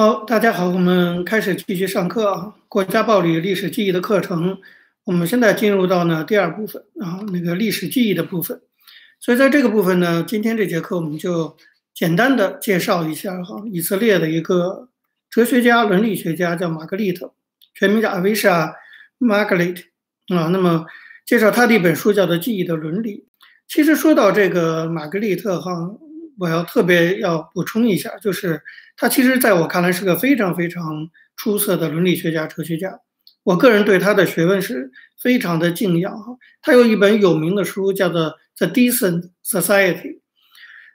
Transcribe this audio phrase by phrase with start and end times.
[0.00, 2.54] 好，大家好，我们开始继续上课啊。
[2.68, 4.56] 国家暴力历史记忆的课程，
[5.04, 8.62] 我们现在进入到呢第二部分啊，那个历史记忆的部分。
[9.20, 11.54] 所以在这个部分呢，今天这节课我们就
[11.92, 14.88] 简单的介绍一下哈，以色列的一个
[15.28, 17.34] 哲学家、伦理学家叫玛格丽特，
[17.74, 18.72] 全名叫 Avisha
[19.18, 19.82] Margaret
[20.28, 20.48] 啊。
[20.48, 20.86] 那么
[21.26, 23.18] 介绍他的一本书叫做《记忆的伦理》。
[23.68, 25.70] 其实说到这个玛格丽特哈。
[26.40, 28.62] 我要特别要补充一下，就是
[28.96, 32.98] 他其实在我看来是个非常非常出色的伦理学家、哲学家。
[33.42, 36.34] 我个人对他的学问是非常的敬仰哈。
[36.62, 38.22] 他有一本有名的书叫做
[38.56, 40.02] 《The Decent Society》，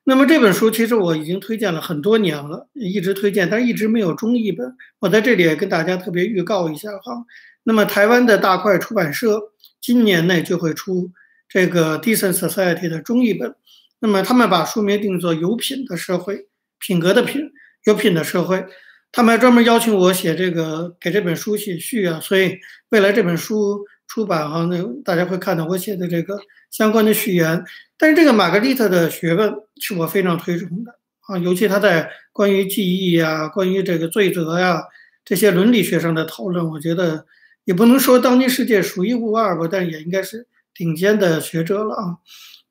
[0.03, 4.75] 那么这本书其实我已经推荐了很多年了，一直推荐，但一直没有中译本。
[4.97, 7.23] 我在这里也跟大家特别预告一下哈。
[7.61, 9.39] 那么台湾的大块出版社
[9.79, 11.11] 今年内就会出
[11.47, 13.55] 这个《Decent Society》的中译本。
[14.05, 16.45] 那么他们把书名定做“有品的社会”，
[16.77, 17.41] 品格的品，
[17.85, 18.63] 有品的社会。
[19.11, 22.19] 他们还专门邀请我写这个，给这本书写序啊。
[22.19, 22.55] 所以
[22.89, 26.37] 未来这本书出版哈，那大家会看到我写的这个
[26.69, 27.63] 相关的序言。
[27.97, 34.83] 但是这个玛格丽特的学问是我非常推崇的啊，尤其他在关于记忆呀、关于这个罪责呀
[35.23, 37.25] 这些伦理学上的讨论，我觉得
[37.63, 42.17] 也不能说当今世界数一无二吧，但也应该是顶尖的学者了啊。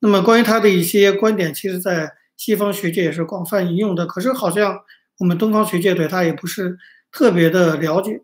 [0.05, 4.07] 那么，关于他的一些观点，其实，在西方学界也是广泛引用的。
[4.07, 4.79] 可是，好像
[5.19, 6.77] 我们东方学界对他也不是
[7.11, 8.21] 特别的了解。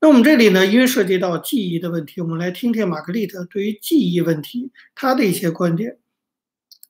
[0.00, 5.96] 那我们这里呢，因为涉及到记忆的问题，我们来听听玛格丽特对于记忆问题他的一些观点。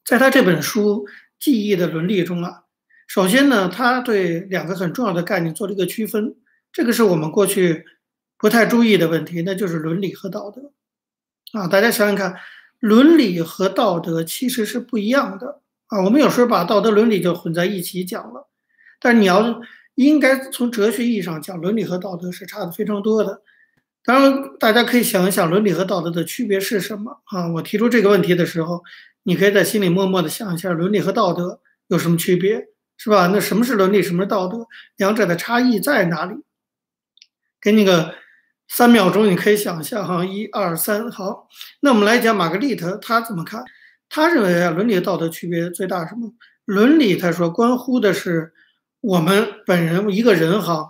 [0.02, 1.04] 在他这本书
[1.38, 2.62] 《记忆的伦理》中啊，
[3.06, 6.34] 首先呢，他对两个很重要的概念做了一个区分，
[6.72, 7.84] 这个是我们过去
[8.38, 10.72] 不太注意的问题，那就是伦理和道德
[11.52, 11.68] 啊。
[11.68, 12.34] 大家想想看。
[12.82, 16.02] 伦理和道德其实是不一样的啊！
[16.02, 18.48] 我们有时候把道德伦理就混在一起讲了，
[19.00, 19.62] 但你要
[19.94, 23.42] 应该从哲学意义上讲，伦理和道德是差的非常多的。
[24.02, 27.46] 当然，大家可以想一想，伦理和道德的区别是什么啊？
[27.52, 28.82] 我提出这个问题的时候，
[29.22, 32.66] 你可以在心里默默的想一下，伦理和道德有什么区别，
[32.96, 33.28] 是吧？
[33.28, 34.66] 那什么是伦理，什么是道德？
[34.96, 36.34] 两者的差异在哪里？
[37.60, 38.20] 给你个。
[38.74, 41.46] 三秒钟，你可以想象哈，一二三，好，
[41.80, 43.62] 那我们来讲玛格丽特，他怎么看？
[44.08, 46.32] 他认为啊，伦理道德区别最大什么？
[46.64, 48.54] 伦理他说关乎的是
[49.02, 50.88] 我们本人一个人哈，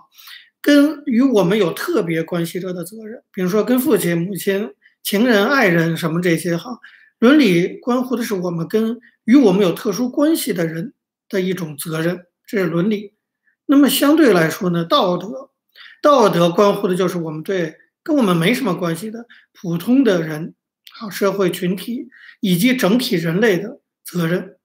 [0.61, 4.73] 跟与我们有特别关系者的责任，比如说跟父亲、母亲、
[5.03, 6.79] 情人、爱人什么这些哈。
[7.19, 10.93] 伦理关乎的是我们跟与我们有特殊关系的人
[11.29, 13.15] 的一种责任，这是伦理。
[13.67, 15.49] 那么相对来说呢，道德。
[16.03, 20.55] 道德关乎的就是我们对跟我们没什么关系的普通的人
[21.01, 22.09] 啊，社会群体
[22.41, 24.57] 以及整体人类的责任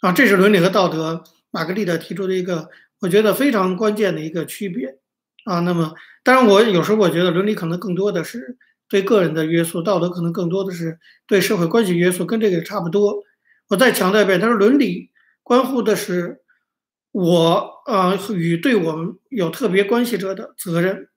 [0.00, 1.24] 啊，这是伦理和道德。
[1.50, 2.70] 玛格丽特提出的一个
[3.00, 4.96] 我觉得非常关键的一个区别
[5.44, 5.58] 啊。
[5.60, 5.92] 那么，
[6.22, 8.56] 当然我有时候我觉得伦理可能更多的是
[8.88, 13.24] 对个人的约束，道德可能更多的是对社会关系约束，跟这个差不多。
[13.68, 15.10] 我再强调一遍，他说伦理
[15.42, 16.39] 关乎的是。
[17.12, 21.08] 我呃与对我们有特别关系者的责任，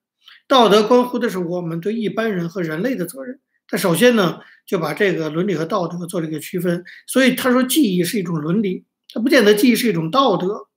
[0.47, 3.39] 道德关乎的是我们对一般人和人类的责任。
[3.67, 10.67] 他首先呢就把这个伦理和道德做了一个区分，所以他说记忆是一种伦理，他不见得记忆是一种道德。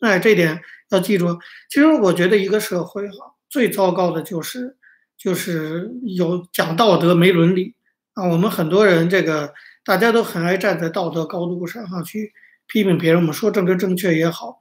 [0.00, 0.60] 哎，这点
[0.90, 1.38] 要记住。
[1.68, 4.76] 其实我觉得一个社会哈最糟糕的就是
[5.16, 7.74] 就是有讲道德没伦理
[8.14, 8.26] 啊。
[8.26, 9.52] 我们很多人这个
[9.84, 12.32] 大家都很爱站在道德高度上哈去。
[12.74, 14.60] 批评别人，我们说政治正确也好，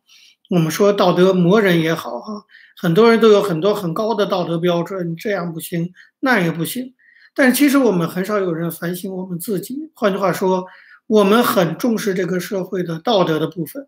[0.52, 2.46] 我们说道德磨人也好，哈，
[2.78, 6.94] 很多人都有很多很高的道德标准，这样不行，那也不行。
[7.34, 9.90] 但其实我们很少有人反省我们自己。
[9.96, 10.68] 换句话说，
[11.08, 13.88] 我们很重视这个社会的道德的部分，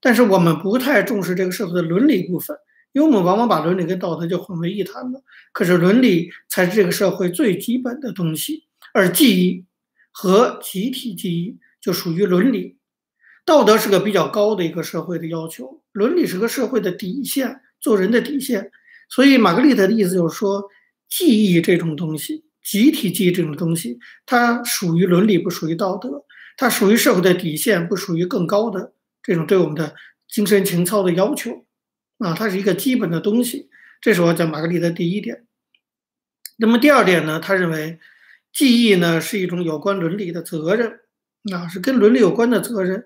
[0.00, 2.56] 但是我们不太重视这个社会的伦理部分，
[2.92, 5.20] 因为我们往往把伦理跟道德就混为一谈了。
[5.52, 9.64] 可是伦理才是这个社会最基本的东西，而记忆
[10.12, 12.76] 和集体记忆就属于伦理。
[13.44, 18.70] 道德是个比较高的一个社会的要求，伦理是个社会的底线，做人的底线。
[19.08, 20.68] 所以，玛格丽特的意思就是说，
[21.10, 26.24] 记忆这种东西，集体记忆这种东西，它属于伦理，不属于道德，
[26.56, 29.94] 它属于社会的底线，不属于更高的这种对我们的
[30.26, 31.66] 精神情操的要求。
[32.18, 33.68] 啊，它是一个基本的东西。
[34.00, 35.44] 这是我讲玛格丽特第一点。
[36.56, 37.40] 那么第二点呢？
[37.40, 37.98] 他认为，
[38.52, 41.00] 记忆呢是一种有关伦理的责任，
[41.52, 43.04] 啊，是跟伦理有关的责任。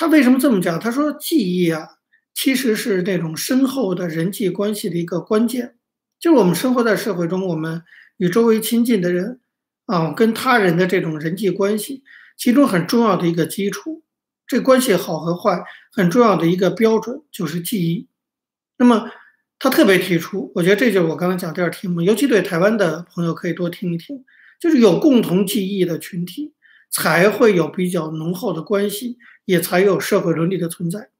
[0.00, 0.78] 他为什么这么讲？
[0.78, 1.98] 他说，记忆啊，
[2.32, 5.74] 其实是那种深厚的人际关系的一个关键，
[6.20, 7.82] 就是我们生活在社会中，我们
[8.16, 9.40] 与周围亲近的人
[9.86, 12.04] 啊，跟他人的这种人际关系，
[12.36, 14.04] 其中很重要的一个基础，
[14.46, 18.06] 这关系好和坏很重要的一个标准就是记忆。
[18.76, 19.10] 那么
[19.58, 24.24] 他特别提出，我觉得这就是我刚才讲第二题目，尤其对台湾的朋友可以多听一听，
[24.60, 26.54] 就是有共同记忆的群体
[26.90, 31.10] 才会有比较浓厚的关系，也才有社会伦理的存在。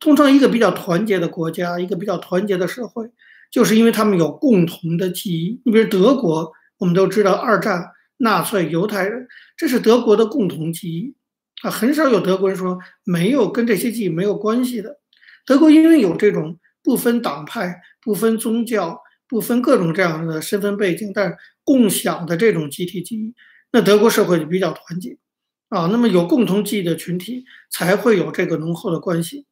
[0.00, 3.10] 通常一个比较团结的国家，一个比较团结的社会，
[3.50, 5.60] 就是因为他们有共同的记忆。
[5.64, 7.84] 你比如德国，我们都知道二战
[8.18, 9.26] 纳粹犹太人，
[9.56, 11.14] 这是德国的共同记忆
[11.62, 14.98] 啊，很少有德国人说没有跟这些记忆没有关系的。
[15.44, 16.58] 德国因为有这种。
[16.86, 23.34] 不分党派、不分宗教、不分各种这样的身份背景，但共享的这种集体记忆，
[23.72, 25.18] 那德国社会就比较团结
[25.68, 25.88] 啊。
[25.92, 29.46] 那么有共同记忆的群体，才会有这个浓厚的关系。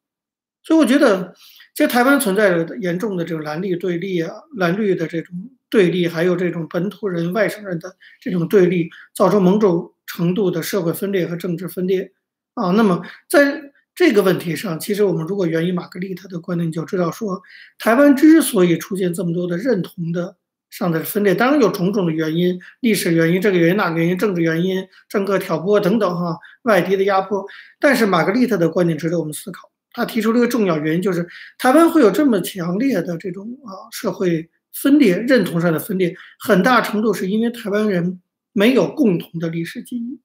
[0.63, 1.35] 所以我觉得，
[1.75, 12.11] 在台湾存在着严重的这种蓝绿对立啊，蓝绿的这种对立，还有这种本土人、外省人的这种对立，造成某种程度的社会分裂和政治分裂
[12.55, 12.71] 啊。
[12.71, 13.61] 那么在
[13.93, 17.43] 这个问题上，其实我们如果源于玛格丽特的观点，你就知道说，
[17.77, 20.35] 台湾之所以出现这么多的认同的
[20.77, 27.45] 上的分裂，当然有种种的原因，历史原因、这个原因、那个原因、政治原因、政客挑拨等等哈，外敌的压迫。
[27.79, 31.25] 但是玛格丽特的观点值得我们思考，他提出了一个重要原因，就是
[31.57, 40.19] 台湾会有这么强烈的这种啊社会分裂、认同上的分裂，很大程度是因为台湾人没有共同的历史记忆。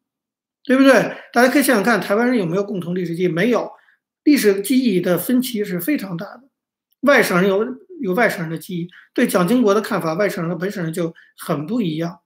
[0.63, 0.93] 对不对？
[1.33, 3.29] 大家可以想想看，台湾人有没有共同历史记忆？
[3.29, 3.71] 没有，
[4.25, 6.43] 历史记忆的分歧是非常大的。
[7.01, 7.65] 外省人有
[8.01, 12.21] 有外省人的记忆，对蒋经国的看法，外省人和本省人就很不一样，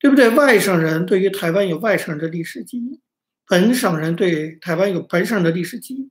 [0.00, 0.28] 对不对？
[0.30, 3.00] 外省人对于台湾有外省人的历史记忆，
[3.48, 6.10] 本省人对台湾有本省人的历史记忆，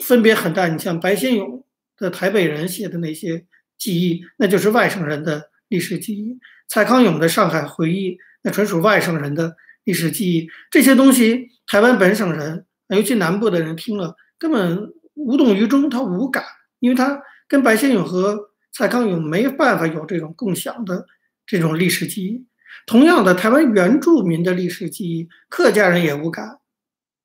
[0.00, 0.68] 分别很大。
[0.68, 1.64] 你像白先勇
[1.96, 3.46] 的台北人写的那些
[3.76, 6.38] 记忆，那就是外省人的历史记忆；
[6.68, 9.56] 蔡康永的上海回忆，那纯属外省人的。
[9.84, 16.44] 历史记忆这些东西，台湾本省人，尤其南部的人听了根本无动于衷，他无感，
[16.80, 21.04] 因为他跟白先勇和蔡康永没办法有这种共享的
[21.44, 22.46] 这种历史记忆。
[22.86, 26.58] 同样的，台湾原住民的历史记忆，客家人也无感，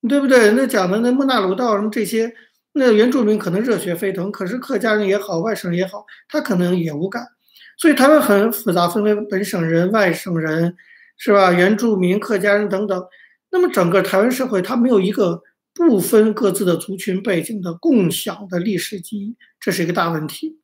[0.10, 0.52] 对不对？
[0.52, 2.34] 那讲的那木纳鲁道什么这些，
[2.74, 7.26] 那原住民可能热血沸腾，可是客家人也好，外省人也好，他可能也无感。
[7.78, 10.76] 所以台湾很复杂，分为本省人、外省人。
[11.18, 11.50] 是吧？
[11.54, 13.02] 原住民、客家人等等，
[13.50, 15.42] 那么整个台湾社会，它没有一个
[15.76, 20.62] 不分各自的族群背景的共享的历史记忆，这是一个大问题。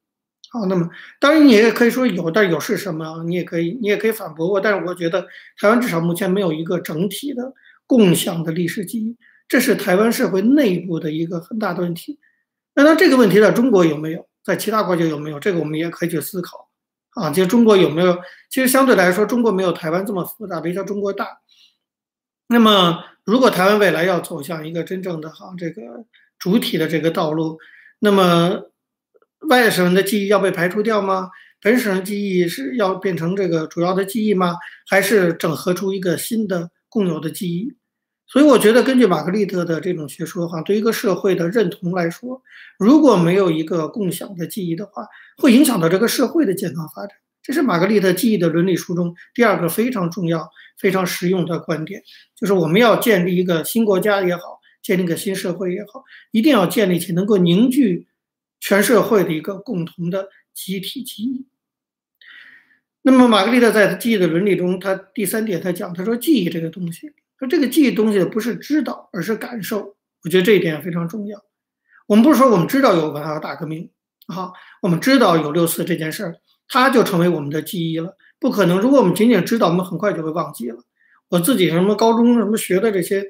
[0.50, 3.24] 好，那么当然你也可以说有，但有是什么？
[3.26, 4.60] 你也可以，你也可以反驳我。
[4.60, 5.28] 但是我觉得
[5.58, 7.54] 台湾至少目前没有一个整体的
[7.86, 9.18] 共享的历史记忆，
[9.48, 12.18] 这是台湾社会内部的一个很大的问题。
[12.74, 14.28] 那那这个问题在中国有没有？
[14.44, 15.40] 在其他国家有没有？
[15.40, 16.70] 这个我们也可以去思考。
[17.12, 18.18] 啊，就中国有没有？
[18.50, 21.42] 其实相对来说，中国没有台湾这么复杂，比较中国大。
[22.48, 25.82] 那么，如果台湾未来要走向一个真正的哈这个
[26.40, 27.60] 主体的这个道路，
[28.00, 28.72] 那么
[29.50, 31.30] 外省人的记忆要被排除掉吗？
[31.62, 34.56] 本省人记忆是要变成这个主要的记忆吗？
[34.90, 37.74] 还是整合出一个新的共有的记忆？
[38.26, 42.42] 所以我觉得，根据玛格丽特的这种学说，哈，对一个社会的认同来说，
[42.80, 45.06] 如果没有一个共享的记忆的话，
[45.38, 47.16] 会影响到这个社会的健康发展。
[47.44, 50.50] 这是玛格丽特记忆的伦理书中第二个非常重要、
[50.82, 52.02] 非常实用的观点，
[52.36, 58.08] 就是我们要建立一个新国家也好，建立一个新社会也好，一定要建立起能够凝聚
[58.60, 61.46] 全社会的一个共同的集体记忆。
[63.04, 67.14] 那么，玛格丽特在记忆的伦理中，他第三点他讲，他说记忆这个东西。
[67.40, 69.96] 说这个记忆东西不是知道，而是感受。
[70.24, 71.44] 我觉得这一点非常重要。
[72.06, 73.90] 我们不是说我们知道有文化大革命，
[74.28, 74.52] 啊，
[74.84, 76.36] 我们知道有六四这件事儿，
[76.68, 78.16] 它就成为我们的记忆了。
[78.42, 80.84] 不可能，如果我们仅仅知道，我们很快就会忘记了。
[81.30, 83.24] 我自己什么高中什么学的这些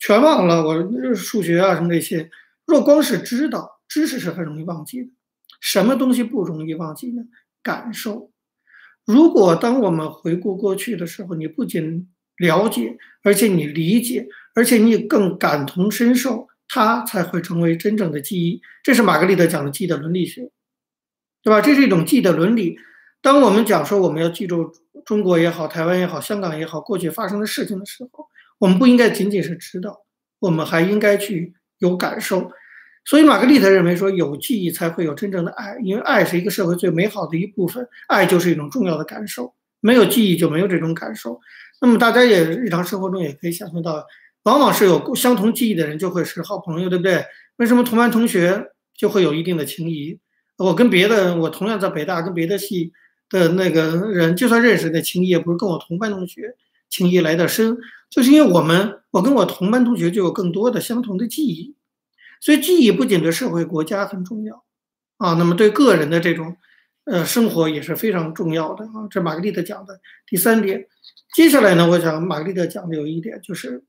[0.00, 2.28] 全忘了，我数学啊什么这些。
[2.66, 5.08] 若光是知道，知识是很容易忘记的。
[5.60, 7.22] 什么东西不容易忘记呢？
[7.62, 8.32] 感受。
[9.04, 12.08] 如果当我们回顾过去的时候，你不仅
[12.38, 18.60] 了解，而且你理解，而且你更感同身受，它才会成为真正的记忆。
[18.82, 20.50] 这是玛格丽特讲的记忆的伦理学，
[21.44, 21.60] 对吧？
[21.60, 22.76] 这是一种记忆的伦理。
[23.26, 24.72] 当我们讲说我们要记住
[25.04, 28.24] 中国也好，台湾也好，香港也好，过去发生的事情的时候，
[28.56, 30.04] 我们不应该仅仅是知道，
[30.38, 32.52] 我们还应该去有感受。
[33.04, 41.40] 所以玛格丽特认为说，有记忆才会有真正的爱，因为爱是一个社会最美好的一部分，爱就是一种重要的感受，没有记忆就没有这种感受。
[41.80, 44.06] 那么大家也日常生活中也可以想象到，
[44.44, 47.24] 往往是有相同记忆的人就会是好朋友，对不对？
[47.56, 50.20] 为什么同班同学就会有一定的情谊？
[50.58, 52.92] 我跟别的，我同样在北大跟别的系
[53.28, 56.56] 的那个人，就算认识的情谊，也不是跟我同班同学
[56.88, 57.76] 情谊来的深，
[58.08, 61.74] 就是因为我们我跟我同班同学就有更多的相同的记忆，
[62.40, 64.64] 所以记忆不仅对社会国家很重要，
[65.18, 66.56] 啊，那么对个人的这种
[67.04, 69.08] 呃生活也是非常重要的啊。
[69.10, 70.86] 这玛格丽特讲的第三点。
[71.34, 73.84] 接下来呢，我想玛格丽特讲的有一点就是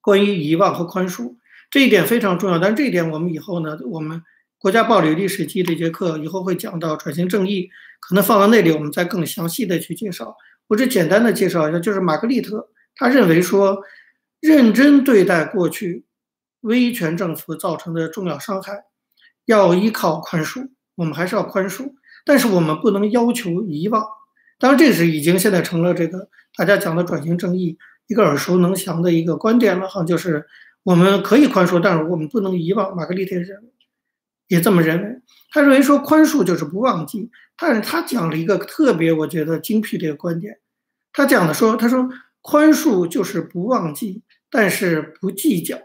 [0.00, 1.36] 关于遗忘和宽恕
[1.70, 2.58] 这一点非常重要。
[2.58, 4.22] 但这一点我们以后呢，我们
[4.60, 10.36] 国家暴力历史记这节课以后会讲到转型正义，可能放到那里我们再更详细的去介绍。
[10.66, 13.78] 我只简单的介绍一下，就是玛格丽特他认为说，
[14.40, 16.04] 认真对待过去
[16.62, 18.84] 威权政府造成的重要伤害，
[19.46, 21.92] 要依靠宽恕，我们还是要宽恕，
[22.24, 24.04] 但是我们不能要求遗忘。
[24.58, 30.44] 当然，这是已经现在成了这个大家讲的转型正义一个耳熟能详的一个观点了哈，就是
[30.82, 32.96] 我们可以宽恕，但是我们不能遗忘。
[32.96, 33.68] 玛格丽特认为
[34.48, 40.58] 也这么认为，他认为说宽恕就是不忘记，但是他讲了一个特别我觉得精辟的一个观点，
[41.12, 42.08] 他讲的说，他说
[42.40, 45.78] 宽恕就是不忘记，但是不计较，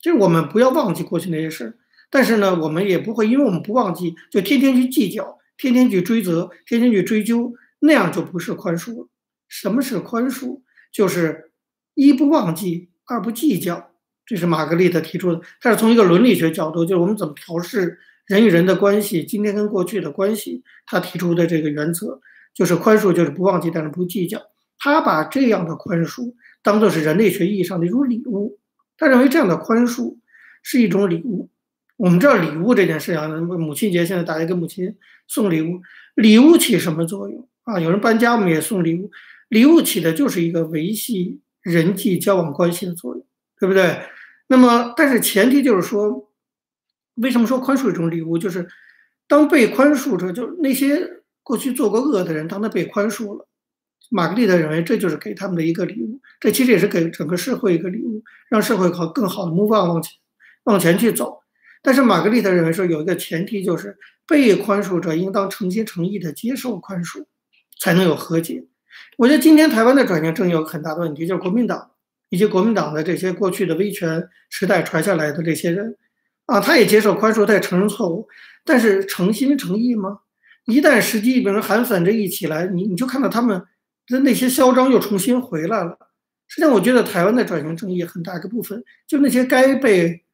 [0.00, 1.78] 就是我们不要忘记过去那些事，
[2.10, 7.52] 但是呢，我们也不会因为我们不忘记就天天去计较，天天去追责，天天去追究。
[7.80, 9.08] 那样就不是宽恕了。
[9.46, 10.62] 什么是宽恕？
[10.90, 11.52] 就是
[11.92, 13.90] 一不忘记，二不计较。
[14.26, 15.40] 这是玛格丽特提出的。
[15.60, 22.20] 他是从一个伦理学角度，就是我们怎么调试人与人的关系，今天跟过去的关系，他提出的这个原则
[22.54, 24.40] 就是宽恕，就是不忘记，但是不计较。
[24.78, 28.58] 他把这样的宽恕当做是人类学意义上的一种礼物。
[28.96, 30.16] 他认为这样的宽恕
[30.62, 31.50] 是一种礼物。
[31.96, 34.96] 我们知道礼物这件事啊，母亲节现在大家给母亲
[35.28, 35.80] 送礼物，
[36.16, 37.48] 礼物起什么作用？
[37.62, 39.10] 啊，有人搬家，我们也送礼物。
[39.48, 43.24] 礼物起的就是一个维系人际交往关系的作用，
[43.58, 44.00] 对不对？
[44.54, 46.30] 那么，但是前提就是说，
[47.16, 48.38] 为什么说宽恕一种礼物？
[48.38, 48.68] 就是
[49.26, 53.48] 当被宽恕者，就那些过去做过恶的人，当他被宽恕了，
[54.10, 56.20] 玛格丽特认为这就是给他们的一个礼物。
[56.38, 60.12] 这其实也是给整个社会一个礼物，让社会好更好的 move on 往前
[60.64, 61.40] 往前去走。
[61.82, 67.24] 但是玛格丽特认为说，有一个前提就是被宽恕者应当诚心诚意的接受宽恕。
[67.80, 68.64] 才能有和解。
[69.18, 71.90] 我觉得今天台湾的转型正有很大的问题，就是国民党
[72.34, 75.96] 以及国民党的这些过去的威权时代传下来的这些人，
[76.46, 78.26] 啊，他也接受宽恕，他也承认错误，
[78.64, 80.18] 但是诚心诚意吗？
[80.64, 83.62] 一旦时机，比如韩粉这一起来，你你就看到他们
[84.08, 85.96] 的那些嚣张又重新回来了。
[86.48, 90.24] 实际上，我觉得台湾的转型正义很大一个部分，就那些该被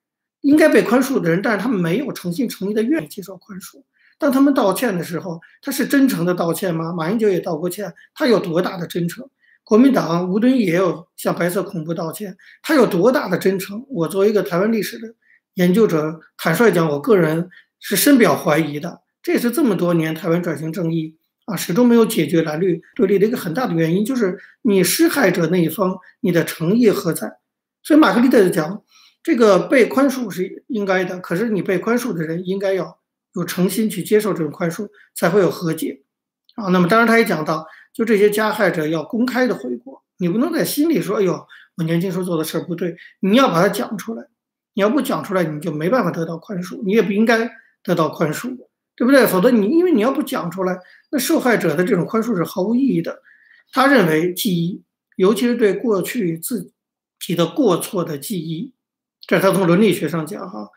[0.40, 3.82] 应该被宽恕的人，但是他们没有诚心诚意的愿意接受宽恕。
[4.18, 6.94] 当他们道歉的时候，他是真诚的道歉吗？
[6.94, 9.28] 马英九也道过歉，他有多大的真诚？
[9.70, 13.86] 国民党吴敦义也有向白色恐怖道歉，他有多大的真诚？
[13.88, 15.14] 我作为一个台湾历史的
[15.54, 17.48] 研究者，坦率讲，我个人
[17.78, 19.02] 是深表怀疑的。
[19.22, 27.38] 这也是这么多年台湾转型正义啊，始终没有解决蓝绿对立的一个很大的原因，就是你施害者那一方，你的诚意何在？
[27.84, 28.82] 所以马克利特讲，
[29.22, 32.98] 这个被宽恕是应该的，可是你被宽恕的人应该要。
[33.36, 36.02] 有诚心去接受这种宽恕，才会有和解
[36.56, 36.66] 啊。
[36.70, 44.26] 那么，当然他也讲到，就这些加害者要公开的悔过，你不能在心里说：“哎呦，我年轻时候做的事儿不对。”你要把它讲出来。
[44.72, 47.50] 你要不讲出来，你就没办法得到宽恕，你也不应该
[47.82, 48.56] 得到宽恕，
[48.94, 49.26] 对不对？
[49.26, 50.78] 否则你因为你要不讲出来，
[51.10, 53.20] 那受害者的这种宽恕是毫无意义的。
[53.72, 54.80] 他认为记忆，
[55.16, 56.72] 尤其是对过去自
[57.18, 58.72] 己的过错的记忆，
[59.26, 60.68] 这是他从伦理学上讲哈。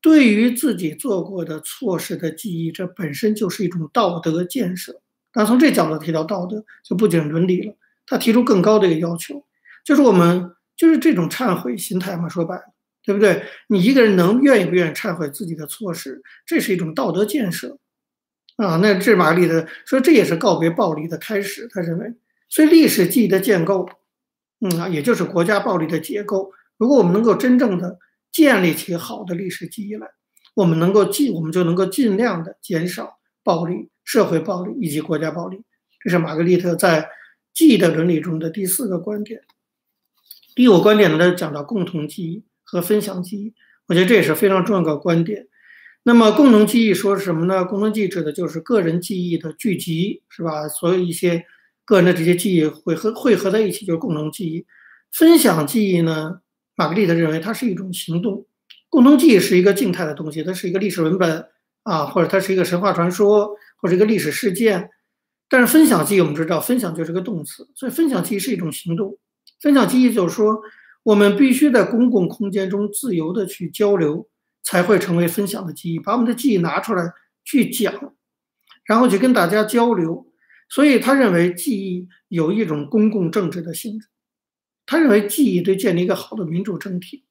[0.00, 5.00] 对于自己做过的错事的记忆，这本身就是一种道德建设。
[5.34, 7.74] 那从这角度提到道德，就不仅伦理了，
[8.06, 9.44] 他提出更高的一个要求，
[9.84, 12.28] 就是我们就是这种忏悔心态嘛。
[12.28, 12.62] 说白了，
[13.04, 13.42] 对不对？
[13.68, 17.78] 你一个人能愿意不愿意忏悔自己的错事，这是一种道德建设
[18.56, 18.78] 啊。
[18.82, 21.68] 那这玛丽的说，这也是告别暴力的开始。
[21.70, 22.14] 他认为，
[22.48, 23.88] 所以历史记忆的建构，
[24.60, 26.52] 嗯啊，也就是国家暴力的结构。
[26.76, 27.98] 如果我们能够真正的。
[28.30, 30.06] 建立起好的历史记忆来，
[30.54, 35.60] 我们能够尽，我们就能够尽量的减少暴力、社会暴力以及国家暴力。
[36.00, 37.10] 这是玛格丽特在
[37.52, 39.42] 记忆的伦理中的第四个观点。
[40.54, 43.54] 第五观点呢，他讲到共同记忆和分享记忆，
[43.86, 45.46] 我觉得这也是非常重要的观点。
[46.04, 47.66] 那么，共同记忆说什么呢？
[47.66, 50.66] 共同记忆指的就是个人记忆的聚集，是吧？
[50.66, 51.44] 所有一些
[51.84, 54.64] 个人的这些记忆汇合汇合在一起，就是共同记忆。
[55.12, 56.40] 分享记忆呢？
[56.76, 58.46] 玛格丽特认为它是一种行动，
[58.88, 61.46] 共同记忆是一个静态的东西，它是一个历史文本
[61.82, 64.90] 啊，或者它是一个神话传说，或者一个历史事件。
[65.48, 69.18] 但是分享记忆，我们知道，分享就是个动词，所以分享记忆是一种行动。
[69.60, 70.60] 分享记忆就是说，
[71.02, 74.28] 我们必须在公共空间中自由的去交流，
[74.62, 75.98] 才会成为分享的记忆。
[75.98, 77.12] 把我们的记忆拿出来
[77.44, 78.14] 去讲，
[78.84, 80.26] 然后去跟大家交流。
[80.68, 84.08] 所以他认为记忆有一种公共政治的性质。
[84.84, 87.24] 他认为记忆对建立一个好的民主政体、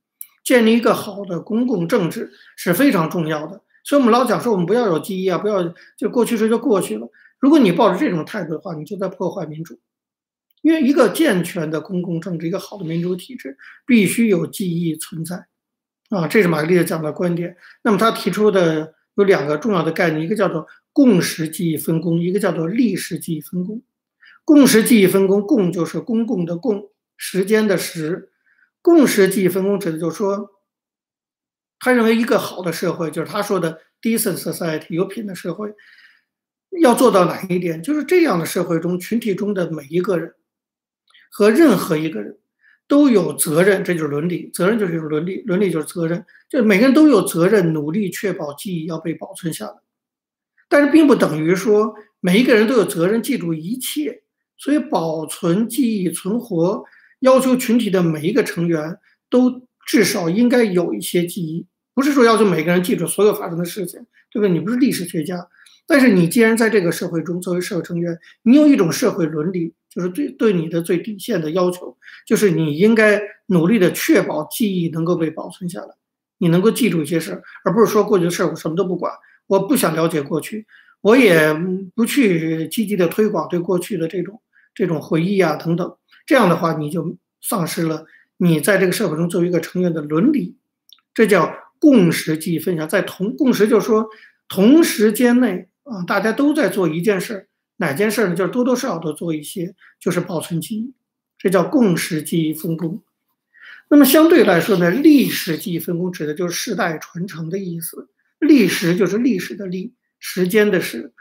[0.44, 5.64] 建立一个好的公共政治是非常重要的，所以我们老讲说，我们不要有记忆啊，不要
[5.96, 7.10] 就过去式就过去了。
[7.40, 9.80] 如果你抱着这种态度的话，你就在破坏民主。
[10.62, 15.48] 因为一个健全的公共政治，一个好的民主体制，必须有记忆存在。
[16.10, 17.56] 啊，这是马格丽特讲的观点。
[17.82, 23.82] 那么他提出的有两个重要的概念，一个叫做共识记忆分工，一个叫做历史记忆分工。
[24.44, 28.34] 共识记忆分工，共就是公共的共，时间的时。
[28.82, 30.50] 共识记忆分工指的就是说，
[31.80, 35.74] 他认为一个好的社会，就是他说的 decent society 有品的社会，
[36.82, 37.82] 要做到哪一点？
[37.82, 40.34] 就是这样的社会中，群体中的每一个人
[41.30, 42.38] 和任何一个人。
[42.90, 44.50] 都有责任，这就是伦理。
[44.54, 46.26] 责任就是伦理，伦理就是责任。
[46.48, 49.74] 就每个人都有责任，努力确保记忆要被保存下来。
[50.70, 54.24] 但是并不等于说每一个人都有责任记住一切。
[54.56, 56.86] 所以保存记忆存活，
[57.20, 58.98] 要求群体的每一个成员
[59.30, 61.66] 都至少应该有一些记忆，
[61.96, 64.50] 不是说要求每个人记住所有发生的事情，对不对？
[64.50, 65.48] 你不是历史学家，
[65.88, 69.74] 但是你既然在这个社会中作为社会成员，你有一种社会伦理。
[69.90, 75.88] 就是对对你的最底线的要求，就是你应该努力的确保记忆能够被保存下来，
[76.38, 79.12] 你能够记住一些事儿，而不是说过去的事儿我什么都不管，
[79.48, 80.68] 我不想了解过去，
[81.02, 81.52] 我也
[81.96, 84.40] 不去积极的推广对过去的这种
[84.76, 85.98] 这种回忆啊等等。
[86.28, 88.06] 这样的话，你就丧失了
[88.38, 90.58] 你在这个社会中作为一个成员的伦理。
[91.14, 94.08] 这叫共识记忆分享，在同共识就是说
[94.48, 97.48] 同时间内啊，大家都在做一件事儿。
[97.80, 98.36] 哪件事儿呢？
[98.36, 100.94] 就是多多少少都做一些，就是保存记忆，
[101.38, 103.04] 这叫共识记忆分工。
[103.90, 108.10] 那么相对来说呢，历史记忆分工指的就是世代传承的意思。
[108.40, 111.14] 历史就是历史的历，时间的时。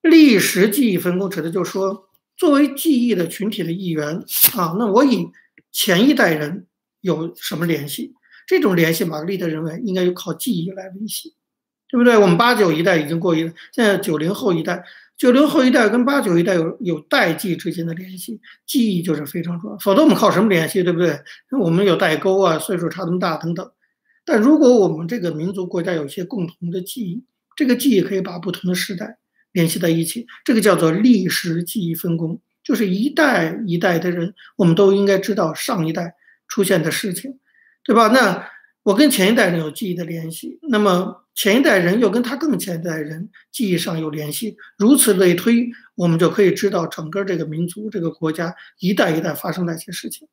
[0.00, 4.24] 历史记忆分工指的就是说，作为记忆的群体的一员
[4.56, 5.28] 啊，那我以
[5.72, 6.66] 前一代人
[7.00, 8.14] 有什么联系？
[8.46, 11.34] 这种联系，玛格丽特认为应该有靠记忆来维系，
[11.88, 12.16] 对不对？
[12.18, 13.40] 我们八九一代已经过一，
[13.72, 14.84] 现在九零后一代。
[15.16, 19.76] 九零后一代跟八九一代有有代际之间的联系，记忆就是非常重要。
[19.76, 21.20] 否则我们靠什么联系，对不对？
[21.60, 23.70] 我们有代沟啊，岁数差那么大等等。
[24.24, 27.22] 但如果我们这个民族国家有一些共同的记忆，
[27.54, 29.18] 这个记忆可以把不同的时代
[29.52, 32.40] 联系在一起，这个叫做历史记忆分工，
[32.70, 36.14] 就是一代一代的人，我们都应该知道上一代
[36.46, 37.40] 出现的事情，
[37.82, 38.06] 对吧？
[38.06, 38.48] 那。
[38.82, 50.26] 我跟前一代人有记忆的联系，那么前一代人又跟他更前一代人记忆上有联系，如此类推，我们就可以知道整个这个民族、这个国家一代一代发生哪些事情。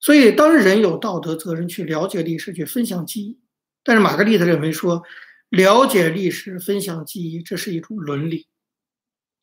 [0.00, 3.38] 所以，当人有道德责任去了解历史、去分享记忆，
[3.84, 5.02] 但是玛格丽特认为说，
[5.50, 8.46] 了解历史、分享记忆，这是一种伦理，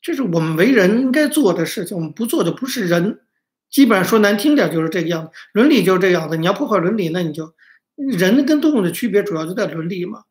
[0.01, 1.95] 这是我们为人应该做的事情。
[1.97, 3.19] 我们不做的不是人，
[3.69, 5.31] 基本上说难听点就是这个样子。
[5.53, 7.53] 伦理就是这样子，你要破坏伦理，那你就。
[7.97, 10.21] 人跟动物的区别主要就在伦理嘛，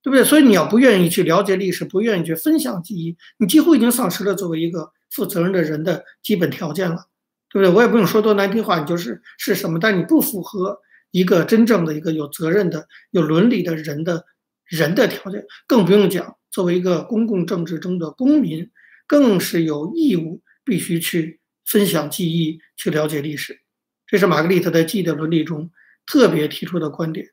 [0.00, 0.22] 对不对？
[0.22, 7.08] 所以你要不愿意去了解历史，不愿意去分享记忆，你几乎已经丧失了作为一个负责任的人的基本条件了，
[7.50, 7.74] 对不对？
[7.74, 10.78] 我也不用说多难听话，你就是是什么，但你不符合
[11.10, 14.24] 一个真正的一个有责任的、有伦理的人的
[14.64, 18.70] 人的条件，更不用讲作为一个公共政治中的公民，
[19.06, 23.60] 更是有义务必须去分享记忆，去了解历史。
[24.06, 25.70] 这是玛格丽特在记忆的伦理中。
[26.08, 27.30] 特别提出的观点。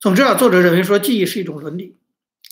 [0.00, 1.98] 总之啊，作者认为说，记忆是一种伦理，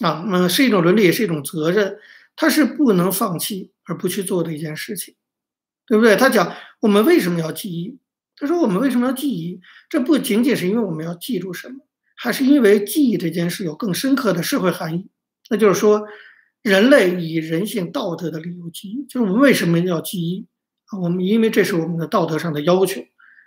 [0.01, 1.99] 啊，嗯，是一种伦理，也是一种责任，
[2.37, 5.15] 它是不能放弃而不去做的一件事情，
[5.87, 6.15] 对不对？
[6.15, 7.99] 他讲我们为什么要记忆？
[8.37, 9.63] 他说我们为什么要记忆？
[9.89, 15.09] 这不仅仅是因为我们要记住什么，还是因为记忆这件事有更深刻的社会含义。
[15.49, 16.07] 那就是说，
[16.63, 20.47] 人类以人性道德的理由记忆，就是我们为什么要记忆
[20.87, 20.99] 啊？
[20.99, 23.01] 我们因为这是我们的道德上的要求，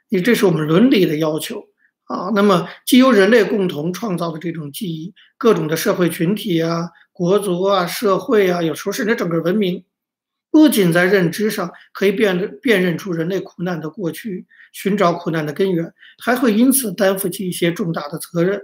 [0.10, 1.63] 也这是我们伦理的要求。
[2.06, 9.86] 啊，那么既由人类共同创造的这种记忆，各种的社会群体啊、国族啊、社会啊，有时候甚至整个文明，
[10.52, 18.62] 不仅在认知上可以辨辨认出人类苦难的过去，寻找苦难的根源，还会因此担负起一些重大的责任。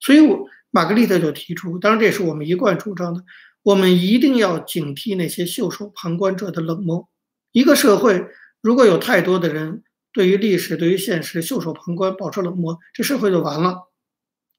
[0.00, 3.22] 所以，我玛格丽特就提出，当然这也是我们一贯主张的，
[3.62, 7.08] 我们一定要警惕那些袖手旁观者的冷漠。
[7.52, 8.26] 一个社会
[8.60, 13.88] 如果有太多的人，对于历史，对于现实袖手旁观，保持冷漠，这社会就完了，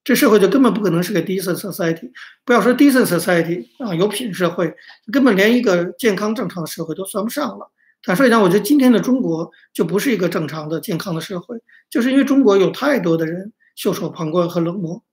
[0.04, 2.12] 这社会就根本不可能是个 decent society。
[2.46, 4.74] 不要说 decent society 啊，有品社会，
[5.12, 7.72] 根本连一个健康正常的社会都算不上了。
[8.02, 11.58] 坦率讲，我觉得今天的中国就不是一个正常的健康的社会，
[11.90, 15.04] 就是因为中国有太多的人袖手旁观和冷漠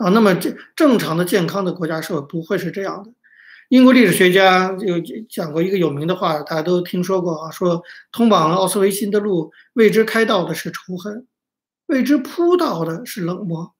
[0.00, 0.10] 啊。
[0.10, 3.12] 那么，这正常的健康的国家社会不会是这样的。
[3.68, 4.96] 英国历史学家有
[5.28, 11.24] 讲过一个有名的话，大家都听说过啊，说通往奥斯维辛的路，为之开道的是仇恨，
[11.86, 13.72] 为之铺道的是冷漠。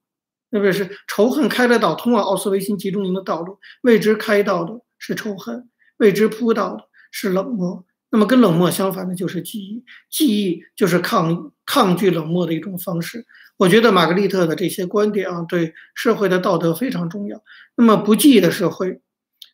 [0.52, 7.84] 那不是仇恨开了道，通往奥斯维辛集中营的道路，为之开道的是仇恨，为之铺道的是冷漠。
[8.10, 13.24] 那么跟冷漠相反的就是记忆，记忆就是抗议抗拒冷漠的一种方式。
[13.56, 17.40] 我觉得玛格丽特的这些观点啊，对社会的道德非常重要。
[17.76, 19.00] 那么不记忆的社会，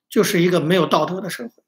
[0.09, 1.63] 就是一个没有道德的社会，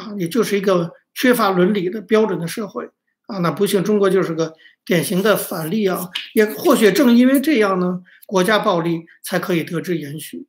[0.00, 2.88] 啊，也就是一个缺乏伦理的标准的社会
[3.26, 3.36] 啊。
[3.40, 4.54] 那不幸中国就是个
[4.86, 6.08] 典型的反例啊。
[6.32, 10.46] 也或许正因为这样呢，国家暴力才可以得之延续。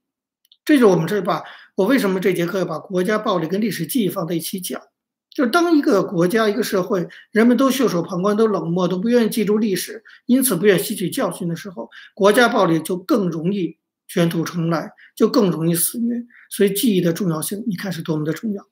[0.64, 1.44] 这就我们这把
[1.76, 4.82] 我为什么这节课要把国家暴力跟历史记忆放在一起讲。
[5.36, 16.16] 就是当一个国家、一个社会，人们都袖手旁观、都冷漠、都不愿意记住历史，因此不愿吸取教训的时候，国家暴力就更容易卷土重来，就更容易肆虐。
[16.50, 18.66] 所以记忆的重要性，你看是多么的重要。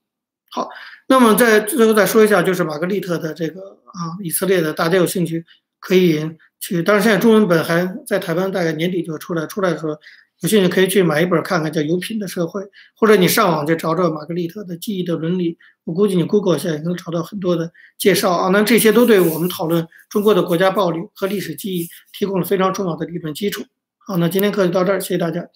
[0.51, 0.69] 好，
[1.09, 5.43] 那么在最后再说一下，就是玛格丽特的这个啊，以色列的，大家有兴趣
[5.81, 6.81] 可以去。
[6.81, 9.45] 当然，现在中文本还在台湾，大概年底就出来。
[9.47, 9.97] 出来的时候。
[10.43, 12.61] 有兴趣可以去买一本看看，叫《有品的社会》，
[12.97, 15.53] 或者你上网去找找玛格丽特的《记忆的伦理》。
[15.85, 18.49] 我估计你 Google 下也能找到很多的介绍啊。
[18.49, 23.63] 那这些都对我们讨论中国的国家暴力和历史记忆提供了非常重要的理论基础。
[23.99, 25.47] 好，那今天课就到这儿，谢谢大家。